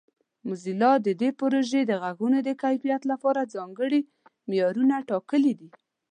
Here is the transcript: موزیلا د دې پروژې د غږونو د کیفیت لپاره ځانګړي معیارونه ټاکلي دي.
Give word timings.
موزیلا 0.47 0.91
د 1.05 1.09
دې 1.21 1.29
پروژې 1.39 1.81
د 1.85 1.91
غږونو 2.03 2.37
د 2.47 2.49
کیفیت 2.63 3.01
لپاره 3.11 3.49
ځانګړي 3.53 4.01
معیارونه 4.49 4.95
ټاکلي 5.09 5.53
دي. 5.59 5.69